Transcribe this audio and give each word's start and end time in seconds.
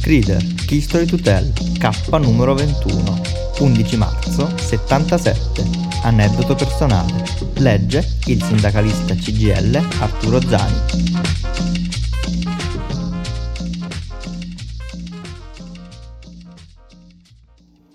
Crider, 0.00 0.44
History 0.68 1.06
to 1.06 1.16
Tell, 1.16 1.52
K 1.78 2.18
numero 2.18 2.54
21, 2.54 3.20
11 3.60 3.96
marzo 3.96 4.52
77, 4.58 5.64
aneddoto 6.02 6.54
personale. 6.54 7.24
Legge 7.58 8.04
il 8.26 8.42
sindacalista 8.42 9.14
CGL 9.14 9.76
Arturo 10.00 10.40
Zani. 10.40 11.20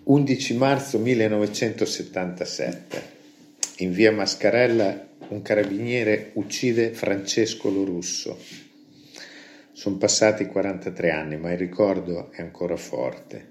11 0.09 0.53
marzo 0.53 0.99
1977. 0.99 3.15
In 3.79 3.91
via 3.91 4.13
Mascarella 4.13 5.05
un 5.27 5.41
carabiniere 5.41 6.31
uccide 6.35 6.93
Francesco 6.93 7.69
Lorusso. 7.69 8.37
Sono 9.77 9.97
passati 9.97 10.47
43 10.47 11.11
anni, 11.11 11.37
ma 11.37 11.51
il 11.51 11.59
ricordo 11.59 12.31
è 12.31 12.41
ancora 12.41 12.75
forte. 12.75 13.49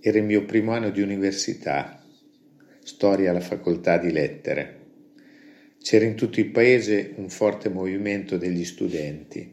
Era 0.00 0.18
il 0.18 0.24
mio 0.24 0.44
primo 0.44 0.72
anno 0.72 0.90
di 0.90 1.00
università, 1.00 2.04
storia 2.82 3.30
alla 3.30 3.38
facoltà 3.38 3.96
di 3.96 4.10
lettere. 4.10 4.80
C'era 5.80 6.04
in 6.04 6.16
tutto 6.16 6.40
il 6.40 6.50
paese 6.50 7.12
un 7.14 7.28
forte 7.28 7.68
movimento 7.68 8.38
degli 8.38 8.64
studenti 8.64 9.52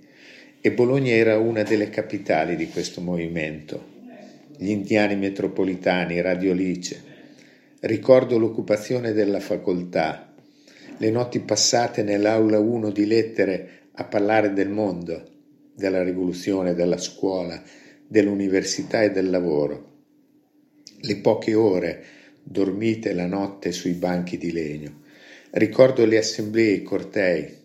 e 0.60 0.72
Bologna 0.72 1.12
era 1.12 1.38
una 1.38 1.62
delle 1.62 1.92
capitali 1.92 2.56
di 2.56 2.70
questo 2.70 3.02
movimento 3.02 3.98
gli 4.58 4.72
indiani 4.72 5.16
metropolitani, 5.16 6.22
Radio 6.22 6.54
Lice. 6.54 7.04
Ricordo 7.82 8.40
l'occupazione 8.40 9.14
della 9.14 9.40
facoltà, 9.40 10.34
le 10.98 11.12
notti 11.12 11.40
passate 11.42 12.02
nell'aula 12.02 12.58
1 12.58 12.90
di 12.90 13.06
lettere 13.06 13.70
a 13.92 14.06
parlare 14.06 14.54
del 14.54 14.70
mondo, 14.70 15.38
della 15.80 16.04
rivoluzione, 16.04 16.76
della 16.76 16.98
scuola, 16.98 17.60
dell'università 18.08 19.02
e 19.02 19.10
del 19.10 19.32
lavoro. 19.32 20.02
Le 21.02 21.16
poche 21.18 21.56
ore 21.56 22.04
dormite 22.44 23.14
la 23.14 23.26
notte 23.26 23.72
sui 23.72 23.94
banchi 23.94 24.38
di 24.38 24.52
legno. 24.52 25.02
Ricordo 25.52 26.06
le 26.06 26.20
assemblee, 26.20 26.74
i 26.74 26.84
cortei. 26.84 27.58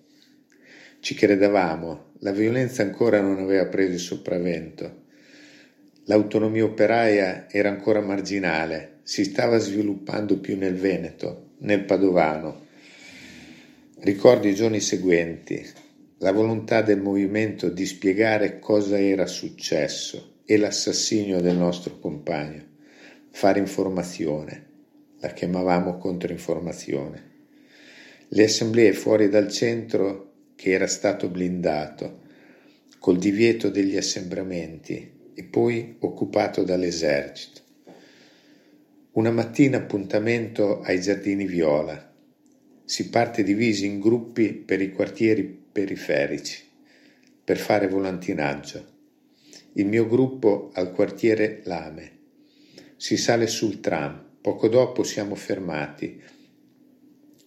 Ci 1.00 1.14
credevamo, 1.14 2.12
la 2.20 2.32
violenza 2.32 2.82
ancora 2.82 3.20
non 3.20 3.38
aveva 3.38 3.66
preso 3.66 3.92
il 3.92 3.98
sopravvento 3.98 5.02
L'autonomia 6.06 6.64
operaia 6.64 7.46
era 7.50 7.70
ancora 7.70 8.02
marginale, 8.02 8.98
si 9.04 9.24
stava 9.24 9.56
sviluppando 9.56 10.38
più 10.38 10.58
nel 10.58 10.74
Veneto, 10.74 11.52
nel 11.60 11.84
Padovano. 11.84 12.66
Ricordo 14.00 14.46
i 14.46 14.54
giorni 14.54 14.80
seguenti, 14.80 15.66
la 16.24 16.32
volontà 16.32 16.80
del 16.80 17.02
movimento 17.02 17.68
di 17.68 17.84
spiegare 17.84 18.58
cosa 18.58 18.98
era 18.98 19.26
successo 19.26 20.38
e 20.46 20.56
l'assassinio 20.56 21.42
del 21.42 21.54
nostro 21.54 21.98
compagno, 21.98 22.64
fare 23.28 23.58
informazione, 23.58 24.66
la 25.20 25.28
chiamavamo 25.28 25.98
controinformazione. 25.98 27.32
Le 28.28 28.42
assemblee 28.42 28.94
fuori 28.94 29.28
dal 29.28 29.52
centro 29.52 30.32
che 30.54 30.70
era 30.70 30.86
stato 30.86 31.28
blindato, 31.28 32.20
col 32.98 33.18
divieto 33.18 33.68
degli 33.68 33.98
assembramenti, 33.98 35.12
e 35.34 35.44
poi 35.44 35.96
occupato 35.98 36.62
dall'esercito. 36.62 37.60
Una 39.12 39.30
mattina 39.30 39.76
appuntamento 39.76 40.80
ai 40.80 41.02
giardini 41.02 41.44
Viola. 41.44 42.13
Si 42.84 43.08
parte 43.08 43.42
divisi 43.42 43.86
in 43.86 44.00
gruppi 44.00 44.52
per 44.52 44.82
i 44.82 44.92
quartieri 44.92 45.44
periferici 45.44 46.62
per 47.44 47.58
fare 47.58 47.88
volantinaggio. 47.88 48.92
Il 49.74 49.86
mio 49.86 50.06
gruppo 50.06 50.70
al 50.72 50.92
quartiere 50.92 51.60
Lame. 51.64 52.12
Si 52.96 53.16
sale 53.16 53.46
sul 53.46 53.80
tram, 53.80 54.38
poco 54.40 54.68
dopo 54.68 55.02
siamo 55.02 55.34
fermati. 55.34 56.22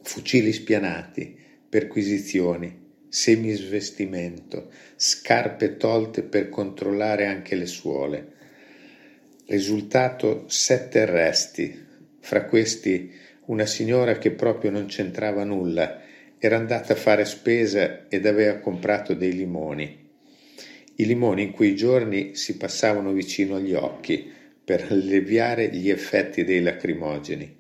Fucili 0.04 0.54
spianati, 0.54 1.36
perquisizioni, 1.68 2.86
semisvestimento, 3.08 4.72
scarpe 4.96 5.78
tolte 5.78 6.22
per 6.22 6.50
controllare 6.50 7.26
anche 7.26 7.56
le 7.56 7.66
suole. 7.66 8.34
Risultato 9.48 10.46
sette 10.48 11.02
arresti, 11.02 11.86
fra 12.20 12.46
questi 12.46 13.12
una 13.48 13.66
signora 13.66 14.18
che 14.18 14.32
proprio 14.32 14.72
non 14.72 14.86
c'entrava 14.86 15.44
nulla, 15.44 16.02
era 16.40 16.58
andata 16.58 16.94
a 16.94 16.98
fare 16.98 17.26
spesa 17.26 18.08
ed 18.08 18.26
aveva 18.26 18.60
comprato 18.60 19.14
dei 19.14 19.34
limoni. 19.34 20.06
I 20.96 21.06
limoni 21.06 21.44
in 21.44 21.52
quei 21.52 21.76
giorni 21.76 22.36
si 22.36 22.58
passavano 22.58 23.12
vicino 23.12 23.56
agli 23.56 23.74
occhi 23.74 24.32
per 24.64 24.88
alleviare 24.90 25.70
gli 25.70 25.90
effetti 25.90 26.44
dei 26.44 26.62
lacrimogeni. 26.62 27.58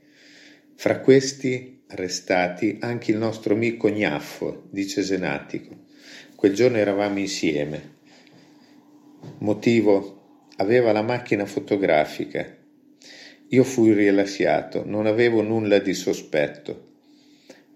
Fra 0.75 0.99
questi 0.99 1.83
arrestati 1.87 2.77
anche 2.81 3.11
il 3.11 3.17
nostro 3.17 3.53
amico 3.53 3.89
Gnaffo 3.89 4.67
di 4.69 4.87
Cesenatico. 4.87 5.85
Quel 6.35 6.53
giorno 6.53 6.77
eravamo 6.77 7.19
insieme. 7.19 7.95
Motivo? 9.39 10.45
Aveva 10.57 10.91
la 10.91 11.01
macchina 11.01 11.45
fotografica. 11.45 12.56
Io 13.49 13.63
fui 13.63 13.93
rilasciato, 13.93 14.83
non 14.85 15.05
avevo 15.05 15.41
nulla 15.41 15.79
di 15.79 15.93
sospetto. 15.93 16.95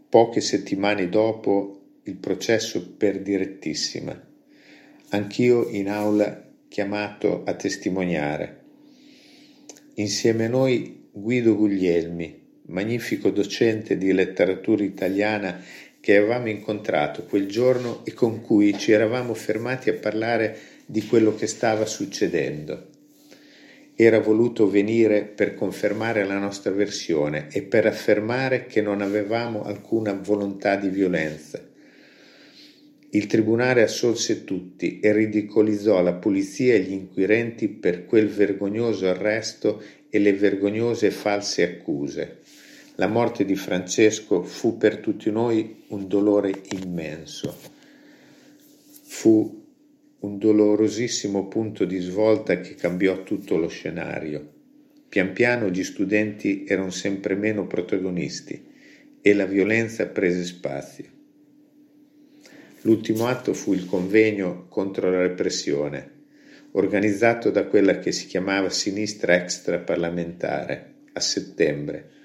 Poche 0.09 0.41
settimane 0.41 1.07
dopo 1.07 1.99
il 2.03 2.17
processo 2.17 2.93
per 2.97 3.21
direttissima. 3.21 4.19
Anch'io 5.11 5.69
in 5.69 5.87
aula 5.87 6.45
chiamato 6.67 7.43
a 7.45 7.53
testimoniare. 7.53 8.59
Insieme 9.95 10.45
a 10.45 10.49
noi 10.49 11.07
Guido 11.09 11.55
Guglielmi, 11.55 12.41
magnifico 12.67 13.29
docente 13.29 13.97
di 13.97 14.11
letteratura 14.11 14.83
italiana 14.83 15.61
che 16.01 16.17
avevamo 16.17 16.49
incontrato 16.49 17.23
quel 17.23 17.47
giorno 17.47 18.03
e 18.03 18.13
con 18.13 18.41
cui 18.41 18.77
ci 18.77 18.91
eravamo 18.91 19.33
fermati 19.33 19.89
a 19.89 19.93
parlare 19.93 20.57
di 20.85 21.05
quello 21.05 21.33
che 21.33 21.47
stava 21.47 21.85
succedendo. 21.85 22.90
Era 24.03 24.19
voluto 24.19 24.67
venire 24.67 25.25
per 25.25 25.53
confermare 25.53 26.25
la 26.25 26.39
nostra 26.39 26.71
versione 26.71 27.49
e 27.51 27.61
per 27.61 27.85
affermare 27.85 28.65
che 28.65 28.81
non 28.81 28.99
avevamo 28.99 29.61
alcuna 29.61 30.11
volontà 30.13 30.75
di 30.75 30.89
violenza. 30.89 31.63
Il 33.11 33.27
tribunale 33.27 33.83
assolse 33.83 34.43
tutti 34.43 34.99
e 34.99 35.13
ridicolizzò 35.13 36.01
la 36.01 36.13
polizia 36.13 36.73
e 36.73 36.79
gli 36.79 36.93
inquirenti 36.93 37.67
per 37.67 38.07
quel 38.07 38.27
vergognoso 38.27 39.07
arresto 39.07 39.79
e 40.09 40.17
le 40.17 40.33
vergognose 40.33 41.11
false 41.11 41.61
accuse. 41.61 42.39
La 42.95 43.07
morte 43.07 43.45
di 43.45 43.55
Francesco 43.55 44.41
fu 44.41 44.77
per 44.77 44.97
tutti 44.97 45.29
noi 45.29 45.83
un 45.89 46.07
dolore 46.07 46.59
immenso. 46.71 47.55
Fu 49.03 49.60
un 50.21 50.37
dolorosissimo 50.37 51.47
punto 51.47 51.85
di 51.85 51.99
svolta 51.99 52.59
che 52.59 52.75
cambiò 52.75 53.23
tutto 53.23 53.57
lo 53.57 53.67
scenario. 53.67 54.59
Pian 55.07 55.33
piano 55.33 55.69
gli 55.69 55.83
studenti 55.83 56.65
erano 56.65 56.89
sempre 56.89 57.35
meno 57.35 57.67
protagonisti 57.67 58.69
e 59.21 59.33
la 59.33 59.45
violenza 59.45 60.07
prese 60.07 60.43
spazio. 60.43 61.05
L'ultimo 62.81 63.27
atto 63.27 63.53
fu 63.53 63.73
il 63.73 63.85
convegno 63.85 64.65
contro 64.67 65.11
la 65.11 65.21
repressione, 65.21 66.19
organizzato 66.71 67.51
da 67.51 67.65
quella 67.65 67.99
che 67.99 68.11
si 68.11 68.25
chiamava 68.25 68.69
Sinistra 68.69 69.35
Extraparlamentare 69.35 70.93
a 71.13 71.19
settembre 71.19 72.19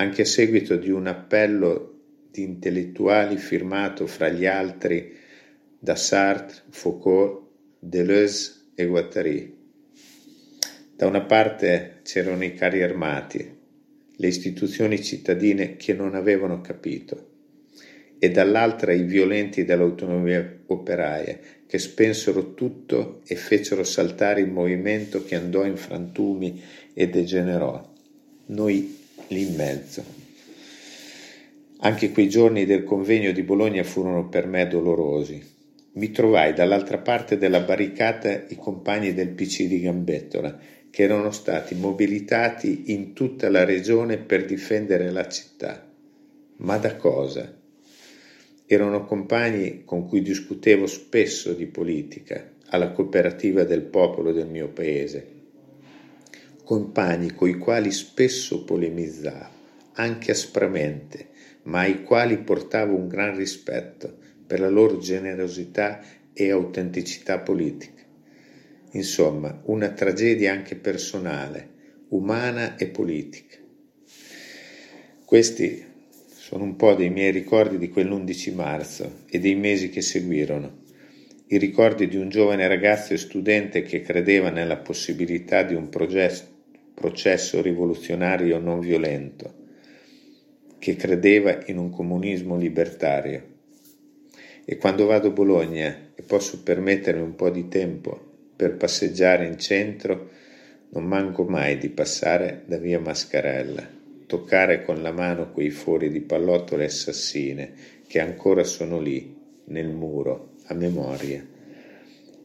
anche 0.00 0.22
a 0.22 0.24
seguito 0.24 0.76
di 0.76 0.90
un 0.90 1.06
appello 1.06 1.98
di 2.30 2.42
intellettuali 2.42 3.36
firmato 3.36 4.06
fra 4.06 4.30
gli 4.30 4.46
altri 4.46 5.14
da 5.78 5.94
Sartre, 5.94 6.62
Foucault, 6.70 7.48
Deleuze 7.82 8.72
e 8.74 8.84
Guattari. 8.84 9.56
Da 10.94 11.06
una 11.06 11.22
parte 11.22 12.00
c'erano 12.02 12.44
i 12.44 12.52
carri 12.52 12.82
armati, 12.82 13.56
le 14.16 14.26
istituzioni 14.26 15.02
cittadine 15.02 15.76
che 15.76 15.94
non 15.94 16.14
avevano 16.14 16.60
capito, 16.60 17.28
e 18.18 18.30
dall'altra 18.30 18.92
i 18.92 19.04
violenti 19.04 19.64
dell'autonomia 19.64 20.58
operaia 20.66 21.38
che 21.66 21.78
spensero 21.78 22.52
tutto 22.52 23.22
e 23.26 23.34
fecero 23.34 23.82
saltare 23.82 24.42
il 24.42 24.50
movimento 24.50 25.24
che 25.24 25.36
andò 25.36 25.64
in 25.64 25.78
frantumi 25.78 26.62
e 26.92 27.08
degenerò. 27.08 27.92
Noi 28.48 28.98
lì 29.28 29.40
in 29.40 29.54
mezzo. 29.54 30.04
Anche 31.78 32.10
quei 32.10 32.28
giorni 32.28 32.66
del 32.66 32.84
convegno 32.84 33.32
di 33.32 33.42
Bologna 33.42 33.84
furono 33.84 34.28
per 34.28 34.46
me 34.46 34.68
dolorosi. 34.68 35.58
Mi 36.00 36.12
trovai 36.12 36.54
dall'altra 36.54 36.96
parte 36.96 37.36
della 37.36 37.60
barricata 37.60 38.46
i 38.48 38.56
compagni 38.56 39.12
del 39.12 39.28
PC 39.28 39.64
di 39.64 39.82
Gambettola, 39.82 40.58
che 40.88 41.02
erano 41.02 41.30
stati 41.30 41.74
mobilitati 41.74 42.84
in 42.94 43.12
tutta 43.12 43.50
la 43.50 43.64
regione 43.64 44.16
per 44.16 44.46
difendere 44.46 45.10
la 45.10 45.28
città. 45.28 45.86
Ma 46.56 46.78
da 46.78 46.96
cosa? 46.96 47.54
Erano 48.64 49.04
compagni 49.04 49.82
con 49.84 50.08
cui 50.08 50.22
discutevo 50.22 50.86
spesso 50.86 51.52
di 51.52 51.66
politica, 51.66 52.50
alla 52.68 52.92
cooperativa 52.92 53.64
del 53.64 53.82
popolo 53.82 54.32
del 54.32 54.46
mio 54.46 54.68
paese. 54.68 55.26
Compagni 56.64 57.34
coi 57.34 57.58
quali 57.58 57.90
spesso 57.90 58.64
polemizzavo, 58.64 59.52
anche 59.96 60.30
aspramente, 60.30 61.28
ma 61.64 61.80
ai 61.80 62.04
quali 62.04 62.38
portavo 62.38 62.94
un 62.94 63.06
gran 63.06 63.36
rispetto 63.36 64.28
per 64.50 64.58
la 64.58 64.68
loro 64.68 64.98
generosità 64.98 66.00
e 66.32 66.50
autenticità 66.50 67.38
politica. 67.38 68.02
Insomma, 68.90 69.62
una 69.66 69.90
tragedia 69.90 70.50
anche 70.50 70.74
personale, 70.74 71.68
umana 72.08 72.74
e 72.74 72.88
politica. 72.88 73.58
Questi 75.24 75.84
sono 76.26 76.64
un 76.64 76.74
po' 76.74 76.94
dei 76.94 77.10
miei 77.10 77.30
ricordi 77.30 77.78
di 77.78 77.90
quell'11 77.90 78.52
marzo 78.52 79.18
e 79.30 79.38
dei 79.38 79.54
mesi 79.54 79.88
che 79.88 80.00
seguirono. 80.00 80.78
I 81.46 81.56
ricordi 81.56 82.08
di 82.08 82.16
un 82.16 82.28
giovane 82.28 82.66
ragazzo 82.66 83.14
e 83.14 83.18
studente 83.18 83.82
che 83.82 84.00
credeva 84.00 84.50
nella 84.50 84.78
possibilità 84.78 85.62
di 85.62 85.76
un 85.76 85.88
processo 85.88 87.62
rivoluzionario 87.62 88.58
non 88.58 88.80
violento, 88.80 89.54
che 90.80 90.96
credeva 90.96 91.56
in 91.66 91.78
un 91.78 91.90
comunismo 91.90 92.56
libertario. 92.56 93.49
E 94.64 94.76
quando 94.76 95.06
vado 95.06 95.28
a 95.28 95.32
Bologna 95.32 96.12
e 96.14 96.22
posso 96.22 96.62
permettermi 96.62 97.22
un 97.22 97.34
po' 97.34 97.50
di 97.50 97.68
tempo 97.68 98.28
per 98.54 98.76
passeggiare 98.76 99.46
in 99.46 99.58
centro, 99.58 100.30
non 100.90 101.04
manco 101.04 101.44
mai 101.44 101.78
di 101.78 101.88
passare 101.88 102.62
da 102.66 102.76
via 102.76 103.00
Mascarella, 103.00 103.88
toccare 104.26 104.84
con 104.84 105.02
la 105.02 105.12
mano 105.12 105.50
quei 105.50 105.70
fori 105.70 106.10
di 106.10 106.20
pallottole 106.20 106.84
assassine 106.84 107.72
che 108.06 108.20
ancora 108.20 108.64
sono 108.64 109.00
lì, 109.00 109.38
nel 109.66 109.88
muro, 109.88 110.54
a 110.64 110.74
memoria, 110.74 111.46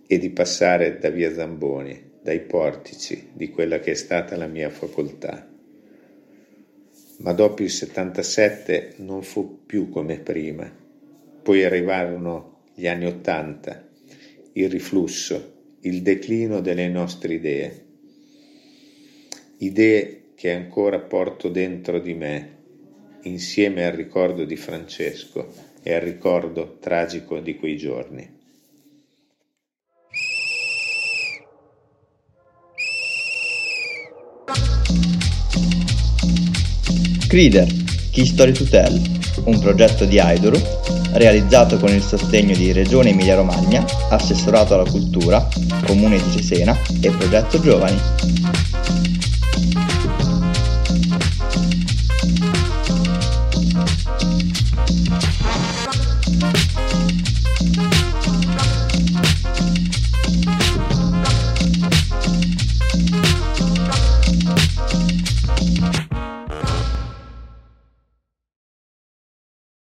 e 0.08 0.18
di 0.18 0.30
passare 0.30 1.00
da 1.00 1.10
via 1.10 1.34
Zamboni, 1.34 2.12
dai 2.22 2.40
portici 2.42 3.30
di 3.34 3.50
quella 3.50 3.80
che 3.80 3.92
è 3.92 3.96
stata 3.96 4.38
la 4.38 4.48
mia 4.48 4.70
facoltà. 4.70 5.48
Ma 7.18 7.34
dopo 7.34 7.64
il 7.64 7.70
77 7.70 8.94
non 8.98 9.24
fu 9.24 9.66
più 9.66 9.90
come 9.90 10.20
prima. 10.20 10.85
Poi 11.46 11.64
arrivarono 11.64 12.64
gli 12.74 12.88
anni 12.88 13.06
80, 13.06 13.88
il 14.54 14.68
riflusso, 14.68 15.76
il 15.82 16.02
declino 16.02 16.60
delle 16.60 16.88
nostre 16.88 17.36
idee 17.36 17.86
idee 19.58 20.32
che 20.36 20.52
ancora 20.52 21.00
porto 21.00 21.50
dentro 21.50 22.00
di 22.00 22.14
me, 22.14 22.54
insieme 23.24 23.86
al 23.86 23.94
ricordo 23.94 24.44
di 24.44 24.56
Francesco 24.56 25.54
e 25.82 25.94
al 25.94 26.02
ricordo 26.02 26.78
tragico 26.80 27.40
di 27.40 27.56
quei 27.56 27.78
giorni. 27.78 28.34
Crider, 37.28 37.68
Key 38.12 38.26
Story 38.26 38.52
to 38.52 38.64
Tell, 38.66 39.00
un 39.46 39.60
progetto 39.60 40.06
di 40.06 40.20
Aidoru 40.20 41.05
realizzato 41.18 41.78
con 41.78 41.90
il 41.90 42.02
sostegno 42.02 42.56
di 42.56 42.72
Regione 42.72 43.10
Emilia-Romagna, 43.10 43.86
Assessorato 44.10 44.74
alla 44.74 44.90
Cultura, 44.90 45.48
Comune 45.86 46.18
di 46.22 46.32
Cesena 46.32 46.78
e 47.02 47.10
Progetto 47.10 47.60
Giovani. 47.60 48.65